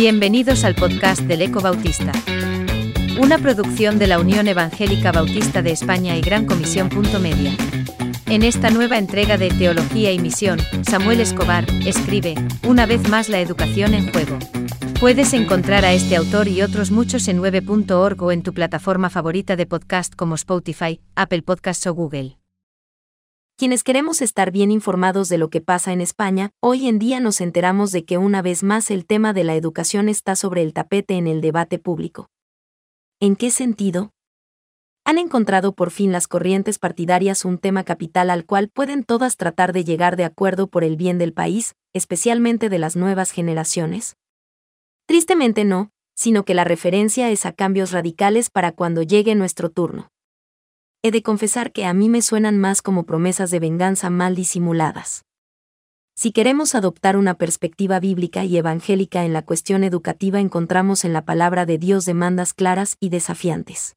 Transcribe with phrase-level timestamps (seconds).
[0.00, 2.12] Bienvenidos al podcast del Eco Bautista.
[3.20, 6.88] Una producción de la Unión Evangélica Bautista de España y Gran Comisión.
[7.20, 7.54] Media.
[8.24, 10.58] En esta nueva entrega de Teología y Misión,
[10.88, 12.34] Samuel Escobar escribe,
[12.66, 14.38] una vez más la educación en juego.
[14.98, 19.54] Puedes encontrar a este autor y otros muchos en 9.org o en tu plataforma favorita
[19.54, 22.39] de podcast como Spotify, Apple Podcasts o Google.
[23.60, 27.42] Quienes queremos estar bien informados de lo que pasa en España, hoy en día nos
[27.42, 31.18] enteramos de que una vez más el tema de la educación está sobre el tapete
[31.18, 32.30] en el debate público.
[33.20, 34.14] ¿En qué sentido?
[35.04, 39.74] Han encontrado por fin las corrientes partidarias un tema capital al cual pueden todas tratar
[39.74, 44.16] de llegar de acuerdo por el bien del país, especialmente de las nuevas generaciones.
[45.04, 50.10] Tristemente no, sino que la referencia es a cambios radicales para cuando llegue nuestro turno
[51.02, 55.24] he de confesar que a mí me suenan más como promesas de venganza mal disimuladas.
[56.14, 61.24] Si queremos adoptar una perspectiva bíblica y evangélica en la cuestión educativa encontramos en la
[61.24, 63.96] palabra de Dios demandas claras y desafiantes.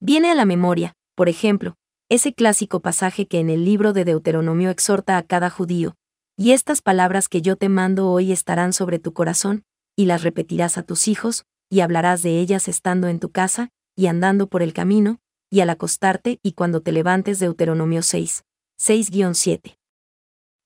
[0.00, 1.74] Viene a la memoria, por ejemplo,
[2.08, 5.96] ese clásico pasaje que en el libro de Deuteronomio exhorta a cada judío,
[6.38, 9.64] y estas palabras que yo te mando hoy estarán sobre tu corazón,
[9.96, 14.06] y las repetirás a tus hijos, y hablarás de ellas estando en tu casa, y
[14.06, 15.18] andando por el camino,
[15.50, 18.44] y al acostarte y cuando te levantes Deuteronomio 6,
[18.78, 19.78] 6-7.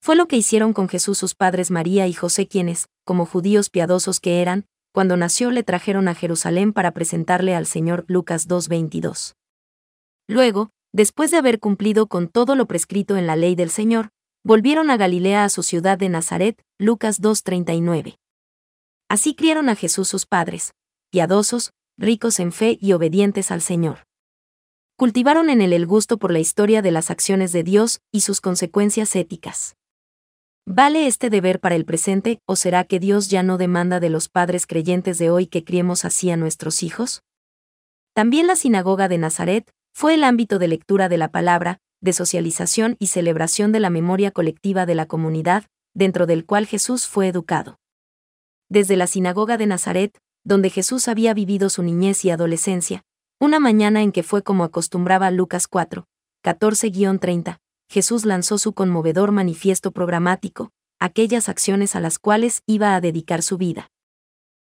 [0.01, 4.21] Fue lo que hicieron con Jesús sus padres María y José quienes, como judíos piadosos
[4.21, 9.35] que eran, cuando nació le trajeron a Jerusalén para presentarle al Señor Lucas 2.22.
[10.27, 14.11] Luego, después de haber cumplido con todo lo prescrito en la ley del Señor,
[14.43, 18.17] volvieron a Galilea a su ciudad de Nazaret, Lucas 2.39.
[19.09, 20.73] Así criaron a Jesús sus padres,
[21.11, 24.10] piadosos, ricos en fe y obedientes al Señor
[25.01, 28.43] cultivaron en él el gusto por la historia de las acciones de Dios y sus
[28.43, 29.75] consecuencias éticas.
[30.67, 34.29] ¿Vale este deber para el presente o será que Dios ya no demanda de los
[34.29, 37.23] padres creyentes de hoy que criemos así a nuestros hijos?
[38.13, 42.97] También la sinagoga de Nazaret fue el ámbito de lectura de la palabra, de socialización
[42.99, 45.65] y celebración de la memoria colectiva de la comunidad,
[45.95, 47.79] dentro del cual Jesús fue educado.
[48.69, 53.03] Desde la sinagoga de Nazaret, donde Jesús había vivido su niñez y adolescencia,
[53.41, 56.07] una mañana en que fue como acostumbraba Lucas 4,
[56.45, 57.59] 14-30,
[57.89, 60.71] Jesús lanzó su conmovedor manifiesto programático,
[61.01, 63.91] aquellas acciones a las cuales iba a dedicar su vida.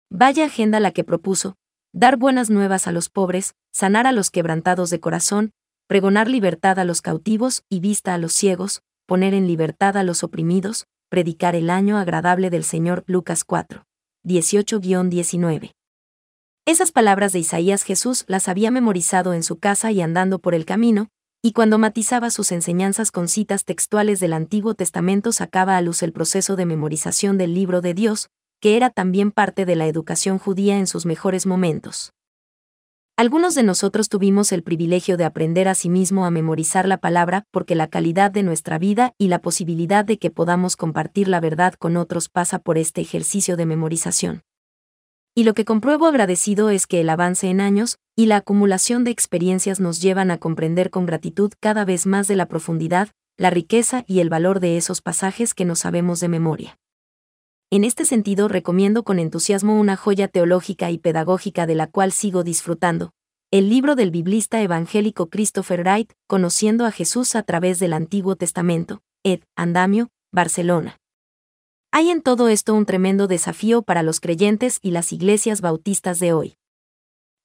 [0.09, 1.55] Vaya agenda la que propuso,
[1.93, 5.51] dar buenas nuevas a los pobres, sanar a los quebrantados de corazón,
[5.87, 10.23] pregonar libertad a los cautivos y vista a los ciegos, poner en libertad a los
[10.23, 13.85] oprimidos, predicar el año agradable del Señor Lucas 4,
[14.25, 15.73] 18-19.
[16.65, 20.63] Esas palabras de Isaías Jesús las había memorizado en su casa y andando por el
[20.63, 21.09] camino,
[21.41, 26.13] y cuando matizaba sus enseñanzas con citas textuales del Antiguo Testamento sacaba a luz el
[26.13, 28.29] proceso de memorización del libro de Dios,
[28.61, 32.13] que era también parte de la educación judía en sus mejores momentos.
[33.17, 37.43] Algunos de nosotros tuvimos el privilegio de aprender a sí mismo a memorizar la palabra
[37.51, 41.73] porque la calidad de nuestra vida y la posibilidad de que podamos compartir la verdad
[41.73, 44.43] con otros pasa por este ejercicio de memorización
[45.35, 49.11] y lo que compruebo agradecido es que el avance en años y la acumulación de
[49.11, 54.03] experiencias nos llevan a comprender con gratitud cada vez más de la profundidad, la riqueza
[54.07, 56.77] y el valor de esos pasajes que no sabemos de memoria.
[57.71, 62.43] En este sentido recomiendo con entusiasmo una joya teológica y pedagógica de la cual sigo
[62.43, 63.11] disfrutando,
[63.49, 69.01] el libro del biblista evangélico Christopher Wright, Conociendo a Jesús a través del Antiguo Testamento,
[69.23, 69.41] Ed.
[69.55, 70.97] Andamio, Barcelona.
[71.95, 76.33] Hay en todo esto un tremendo desafío para los creyentes y las iglesias bautistas de
[76.33, 76.57] hoy.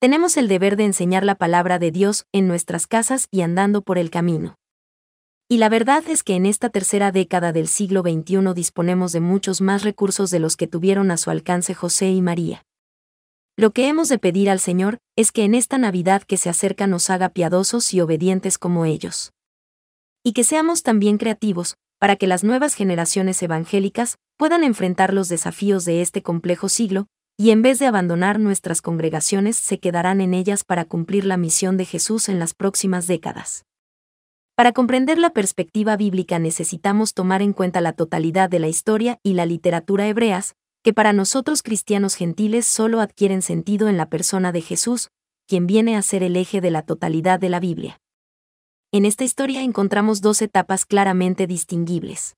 [0.01, 3.99] Tenemos el deber de enseñar la palabra de Dios en nuestras casas y andando por
[3.99, 4.57] el camino.
[5.51, 9.61] Y la verdad es que en esta tercera década del siglo XXI disponemos de muchos
[9.61, 12.65] más recursos de los que tuvieron a su alcance José y María.
[13.55, 16.87] Lo que hemos de pedir al Señor es que en esta Navidad que se acerca
[16.87, 19.35] nos haga piadosos y obedientes como ellos.
[20.25, 25.85] Y que seamos también creativos, para que las nuevas generaciones evangélicas puedan enfrentar los desafíos
[25.85, 27.06] de este complejo siglo,
[27.37, 31.77] y en vez de abandonar nuestras congregaciones se quedarán en ellas para cumplir la misión
[31.77, 33.65] de Jesús en las próximas décadas.
[34.56, 39.35] Para comprender la perspectiva bíblica necesitamos tomar en cuenta la totalidad de la historia y
[39.35, 44.61] la literatura hebreas, que para nosotros cristianos gentiles solo adquieren sentido en la persona de
[44.61, 45.11] Jesús,
[45.47, 48.01] quien viene a ser el eje de la totalidad de la Biblia.
[48.90, 52.37] En esta historia encontramos dos etapas claramente distinguibles.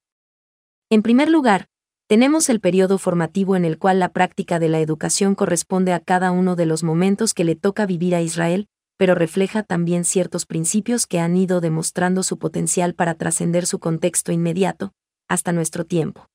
[0.91, 1.69] En primer lugar,
[2.09, 6.33] tenemos el periodo formativo en el cual la práctica de la educación corresponde a cada
[6.33, 8.67] uno de los momentos que le toca vivir a Israel,
[8.97, 14.33] pero refleja también ciertos principios que han ido demostrando su potencial para trascender su contexto
[14.33, 14.93] inmediato,
[15.29, 16.27] hasta nuestro tiempo.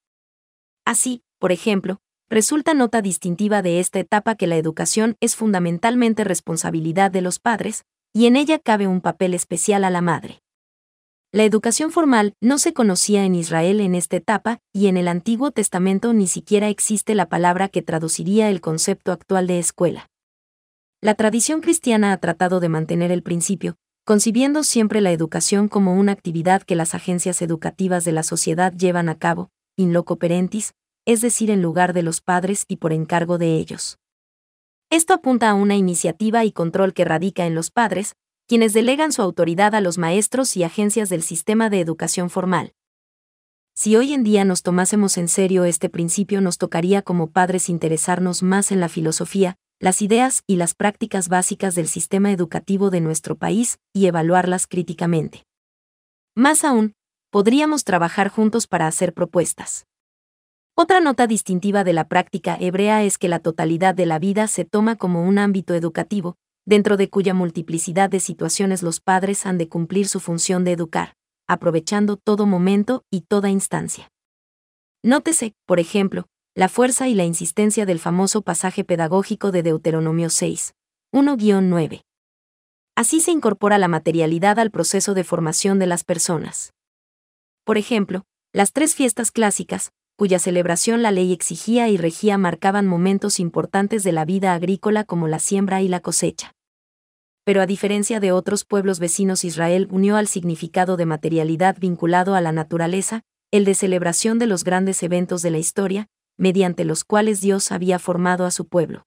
[0.86, 7.12] Así, por ejemplo, Resulta nota distintiva de esta etapa que la educación es fundamentalmente responsabilidad
[7.12, 7.86] de los padres,
[8.16, 10.42] y en ella cabe un papel especial a la madre.
[11.34, 15.52] La educación formal no se conocía en Israel en esta etapa, y en el Antiguo
[15.52, 20.10] Testamento ni siquiera existe la palabra que traduciría el concepto actual de escuela.
[21.02, 23.76] La tradición cristiana ha tratado de mantener el principio,
[24.06, 29.10] concibiendo siempre la educación como una actividad que las agencias educativas de la sociedad llevan
[29.10, 30.74] a cabo, in loco parentis,
[31.06, 33.98] es decir, en lugar de los padres y por encargo de ellos.
[34.96, 38.16] Esto apunta a una iniciativa y control que radica en los padres,
[38.48, 42.72] quienes delegan su autoridad a los maestros y agencias del sistema de educación formal.
[43.74, 48.42] Si hoy en día nos tomásemos en serio este principio nos tocaría como padres interesarnos
[48.42, 53.36] más en la filosofía, las ideas y las prácticas básicas del sistema educativo de nuestro
[53.36, 55.46] país y evaluarlas críticamente.
[56.36, 56.94] Más aún,
[57.32, 59.88] podríamos trabajar juntos para hacer propuestas.
[60.78, 64.66] Otra nota distintiva de la práctica hebrea es que la totalidad de la vida se
[64.66, 66.36] toma como un ámbito educativo,
[66.66, 71.14] dentro de cuya multiplicidad de situaciones los padres han de cumplir su función de educar,
[71.48, 74.12] aprovechando todo momento y toda instancia.
[75.02, 76.26] Nótese, por ejemplo,
[76.56, 80.74] la fuerza y la insistencia del famoso pasaje pedagógico de Deuteronomio 6,
[81.14, 82.02] 1-9.
[82.98, 86.74] Así se incorpora la materialidad al proceso de formación de las personas.
[87.64, 93.40] Por ejemplo, las tres fiestas clásicas, cuya celebración la ley exigía y regía marcaban momentos
[93.40, 96.54] importantes de la vida agrícola como la siembra y la cosecha.
[97.44, 102.42] Pero a diferencia de otros pueblos vecinos Israel unió al significado de materialidad vinculado a
[102.42, 103.22] la naturaleza,
[103.52, 106.08] el de celebración de los grandes eventos de la historia,
[106.38, 109.06] mediante los cuales Dios había formado a su pueblo.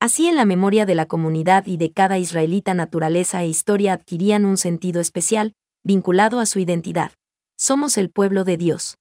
[0.00, 4.44] Así en la memoria de la comunidad y de cada israelita naturaleza e historia adquirían
[4.44, 7.12] un sentido especial, vinculado a su identidad.
[7.56, 8.97] Somos el pueblo de Dios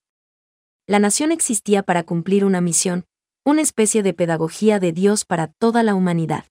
[0.87, 3.05] la nación existía para cumplir una misión,
[3.45, 6.45] una especie de pedagogía de Dios para toda la humanidad.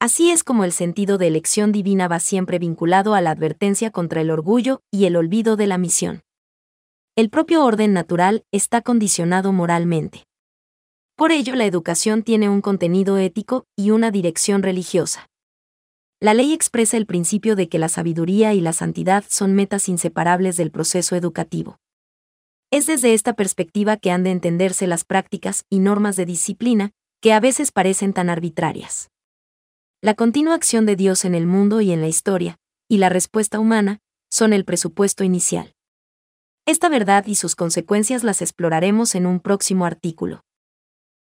[0.00, 4.22] Así es como el sentido de elección divina va siempre vinculado a la advertencia contra
[4.22, 6.22] el orgullo y el olvido de la misión.
[7.16, 10.24] El propio orden natural está condicionado moralmente.
[11.14, 15.28] Por ello la educación tiene un contenido ético y una dirección religiosa.
[16.18, 20.56] La ley expresa el principio de que la sabiduría y la santidad son metas inseparables
[20.56, 21.78] del proceso educativo.
[22.74, 26.90] Es desde esta perspectiva que han de entenderse las prácticas y normas de disciplina,
[27.20, 29.12] que a veces parecen tan arbitrarias.
[30.02, 33.60] La continua acción de Dios en el mundo y en la historia, y la respuesta
[33.60, 35.76] humana, son el presupuesto inicial.
[36.66, 40.43] Esta verdad y sus consecuencias las exploraremos en un próximo artículo.